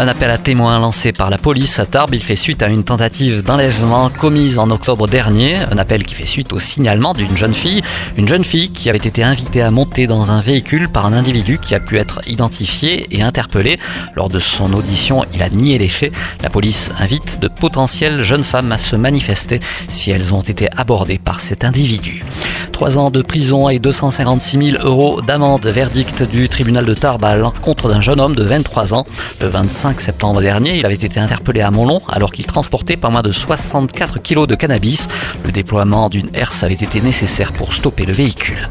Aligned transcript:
Un 0.00 0.06
appel 0.06 0.30
à 0.30 0.38
témoins 0.38 0.78
lancé 0.78 1.10
par 1.10 1.28
la 1.28 1.38
police 1.38 1.80
à 1.80 1.84
Tarbes, 1.84 2.14
il 2.14 2.22
fait 2.22 2.36
suite 2.36 2.62
à 2.62 2.68
une 2.68 2.84
tentative 2.84 3.42
d'enlèvement 3.42 4.10
commise 4.10 4.60
en 4.60 4.70
octobre 4.70 5.08
dernier. 5.08 5.56
Un 5.56 5.76
appel 5.76 6.06
qui 6.06 6.14
fait 6.14 6.24
suite 6.24 6.52
au 6.52 6.60
signalement 6.60 7.14
d'une 7.14 7.36
jeune 7.36 7.52
fille, 7.52 7.82
une 8.16 8.28
jeune 8.28 8.44
fille 8.44 8.70
qui 8.70 8.88
avait 8.88 8.98
été 8.98 9.24
invitée 9.24 9.60
à 9.60 9.72
monter 9.72 10.06
dans 10.06 10.30
un 10.30 10.38
véhicule 10.38 10.88
par 10.88 11.04
un 11.06 11.14
individu 11.14 11.58
qui 11.58 11.74
a 11.74 11.80
pu 11.80 11.98
être 11.98 12.20
identifié 12.28 13.08
et 13.10 13.22
interpellé. 13.22 13.80
Lors 14.14 14.28
de 14.28 14.38
son 14.38 14.72
audition, 14.72 15.24
il 15.34 15.42
a 15.42 15.50
nié 15.50 15.78
les 15.78 15.88
faits. 15.88 16.14
La 16.44 16.48
police 16.48 16.92
invite 17.00 17.40
de 17.40 17.48
potentielles 17.48 18.22
jeunes 18.22 18.44
femmes 18.44 18.70
à 18.70 18.78
se 18.78 18.94
manifester 18.94 19.58
si 19.88 20.12
elles 20.12 20.32
ont 20.32 20.42
été 20.42 20.68
abordées 20.76 21.18
par 21.18 21.40
cet 21.40 21.64
individu. 21.64 22.24
Trois 22.78 22.96
ans 22.96 23.10
de 23.10 23.22
prison 23.22 23.68
et 23.68 23.80
256 23.80 24.70
000 24.74 24.86
euros 24.86 25.20
d'amende. 25.20 25.66
Verdict 25.66 26.22
du 26.22 26.48
tribunal 26.48 26.84
de 26.84 26.94
Tarbes 26.94 27.24
à 27.24 27.34
l'encontre 27.34 27.88
d'un 27.88 28.00
jeune 28.00 28.20
homme 28.20 28.36
de 28.36 28.44
23 28.44 28.94
ans. 28.94 29.04
Le 29.40 29.48
25 29.48 30.00
septembre 30.00 30.40
dernier, 30.40 30.76
il 30.76 30.86
avait 30.86 30.94
été 30.94 31.18
interpellé 31.18 31.60
à 31.60 31.72
Montlon 31.72 32.00
alors 32.08 32.30
qu'il 32.30 32.46
transportait 32.46 32.96
pas 32.96 33.10
moins 33.10 33.22
de 33.22 33.32
64 33.32 34.22
kilos 34.22 34.46
de 34.46 34.54
cannabis. 34.54 35.08
Le 35.44 35.50
déploiement 35.50 36.08
d'une 36.08 36.30
herse 36.34 36.62
avait 36.62 36.74
été 36.74 37.00
nécessaire 37.00 37.52
pour 37.52 37.74
stopper 37.74 38.06
le 38.06 38.12
véhicule. 38.12 38.68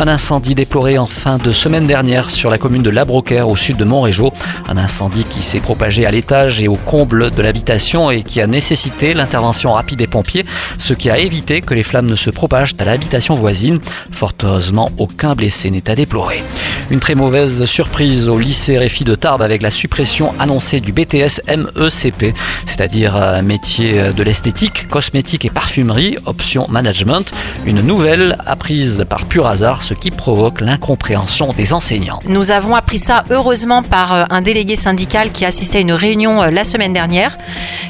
Un 0.00 0.08
incendie 0.08 0.54
déploré 0.54 0.96
en 0.96 1.04
fin 1.04 1.36
de 1.36 1.52
semaine 1.52 1.86
dernière 1.86 2.30
sur 2.30 2.48
la 2.48 2.56
commune 2.56 2.82
de 2.82 2.88
Labroquère 2.88 3.50
au 3.50 3.54
sud 3.54 3.76
de 3.76 3.84
Montrégeau. 3.84 4.32
Un 4.66 4.78
incendie 4.78 5.24
qui 5.24 5.42
s'est 5.42 5.60
propagé 5.60 6.06
à 6.06 6.10
l'étage 6.10 6.62
et 6.62 6.68
au 6.68 6.76
comble 6.76 7.30
de 7.30 7.42
l'habitation 7.42 8.10
et 8.10 8.22
qui 8.22 8.40
a 8.40 8.46
nécessité 8.46 9.12
l'intervention 9.12 9.74
rapide 9.74 9.98
des 9.98 10.06
pompiers, 10.06 10.46
ce 10.78 10.94
qui 10.94 11.10
a 11.10 11.18
évité 11.18 11.60
que 11.60 11.74
les 11.74 11.82
flammes 11.82 12.08
ne 12.08 12.14
se 12.14 12.30
propagent 12.30 12.76
à 12.78 12.86
l'habitation 12.86 13.34
voisine. 13.34 13.78
Fort 14.10 14.32
heureusement, 14.42 14.90
aucun 14.96 15.34
blessé 15.34 15.70
n'est 15.70 15.90
à 15.90 15.94
déplorer. 15.94 16.42
Une 16.90 16.98
très 16.98 17.14
mauvaise 17.14 17.64
surprise 17.66 18.28
au 18.28 18.36
lycée 18.36 18.76
Réfi 18.76 19.04
de 19.04 19.14
Tarbes 19.14 19.42
avec 19.42 19.62
la 19.62 19.70
suppression 19.70 20.34
annoncée 20.40 20.80
du 20.80 20.92
BTS 20.92 21.40
MECP, 21.46 22.34
c'est-à-dire 22.66 23.14
euh, 23.16 23.42
métier 23.42 24.12
de 24.12 24.22
l'esthétique, 24.24 24.88
cosmétique 24.88 25.44
et 25.44 25.50
parfumerie, 25.50 26.16
option 26.26 26.66
management. 26.68 27.32
Une 27.64 27.80
nouvelle 27.80 28.36
apprise 28.44 29.06
par 29.08 29.26
pur 29.26 29.46
hasard, 29.46 29.84
ce 29.84 29.94
qui 29.94 30.10
provoque 30.10 30.60
l'incompréhension 30.60 31.52
des 31.52 31.72
enseignants. 31.72 32.18
Nous 32.26 32.50
avons 32.50 32.74
appris 32.74 32.98
ça 32.98 33.24
heureusement 33.30 33.84
par 33.84 34.12
euh, 34.12 34.24
un 34.28 34.40
délégué 34.40 34.74
syndical 34.74 35.30
qui 35.30 35.44
a 35.44 35.48
assisté 35.48 35.78
à 35.78 35.80
une 35.82 35.92
réunion 35.92 36.42
euh, 36.42 36.50
la 36.50 36.64
semaine 36.64 36.92
dernière, 36.92 37.38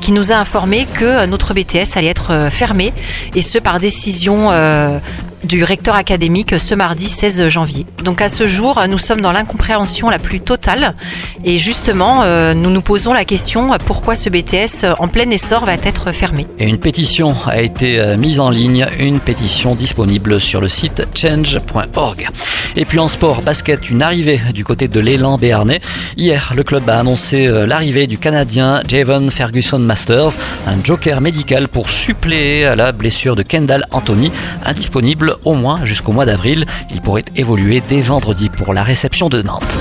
qui 0.00 0.12
nous 0.12 0.32
a 0.32 0.36
informé 0.36 0.86
que 0.94 1.26
notre 1.26 1.52
BTS 1.52 1.96
allait 1.96 2.08
être 2.08 2.48
fermé, 2.50 2.94
et 3.34 3.42
ce 3.42 3.58
par 3.58 3.78
décision 3.78 4.50
du 5.44 5.64
recteur 5.64 5.94
académique 5.94 6.58
ce 6.58 6.74
mardi 6.74 7.06
16 7.06 7.48
janvier. 7.48 7.86
Donc 8.04 8.20
à 8.20 8.28
ce 8.28 8.46
jour, 8.46 8.80
nous 8.88 8.98
sommes 8.98 9.20
dans 9.20 9.32
l'incompréhension 9.32 10.10
la 10.10 10.18
plus 10.18 10.40
totale 10.40 10.94
et 11.44 11.58
justement, 11.58 12.22
euh, 12.22 12.54
nous 12.54 12.70
nous 12.70 12.82
posons 12.82 13.12
la 13.12 13.24
question 13.24 13.70
pourquoi 13.84 14.16
ce 14.16 14.30
BTS 14.30 14.86
en 14.98 15.08
plein 15.08 15.28
essor 15.30 15.64
va 15.64 15.74
être 15.74 16.12
fermé? 16.12 16.46
Et 16.58 16.66
une 16.66 16.78
pétition 16.78 17.34
a 17.46 17.60
été 17.60 17.98
euh, 17.98 18.16
mise 18.16 18.40
en 18.40 18.50
ligne, 18.50 18.86
une 18.98 19.20
pétition 19.20 19.74
disponible 19.74 20.40
sur 20.40 20.60
le 20.60 20.68
site 20.68 21.06
change.org. 21.14 22.28
Et 22.76 22.84
puis 22.84 22.98
en 22.98 23.08
sport, 23.08 23.40
basket, 23.40 23.88
une 23.88 24.02
arrivée 24.02 24.38
du 24.52 24.62
côté 24.62 24.86
de 24.86 25.00
l'élan 25.00 25.38
béarnais. 25.38 25.80
Hier, 26.18 26.52
le 26.54 26.62
club 26.62 26.88
a 26.90 26.98
annoncé 26.98 27.46
euh, 27.46 27.64
l'arrivée 27.64 28.06
du 28.06 28.18
Canadien 28.18 28.82
Javon 28.86 29.30
Ferguson 29.30 29.78
Masters, 29.78 30.36
un 30.66 30.76
joker 30.84 31.22
médical 31.22 31.68
pour 31.68 31.88
suppléer 31.88 32.66
à 32.66 32.76
la 32.76 32.92
blessure 32.92 33.34
de 33.34 33.42
Kendall 33.42 33.86
Anthony, 33.92 34.30
indisponible 34.64 35.36
au 35.44 35.54
moins 35.54 35.84
jusqu'au 35.84 36.12
mois 36.12 36.26
d'avril. 36.26 36.66
Il 36.92 37.00
pourrait 37.00 37.24
évoluer 37.34 37.82
dès 37.88 38.02
vendredi 38.02 38.50
pour 38.50 38.74
la 38.74 38.82
réception 38.82 39.30
de 39.30 39.40
Nantes. 39.40 39.78